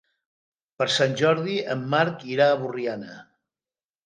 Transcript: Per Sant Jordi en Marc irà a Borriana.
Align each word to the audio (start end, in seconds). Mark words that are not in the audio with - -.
Per 0.81 0.87
Sant 0.93 1.13
Jordi 1.19 1.57
en 1.75 1.83
Marc 1.93 2.25
irà 2.37 2.49
a 2.51 2.57
Borriana. 2.63 3.21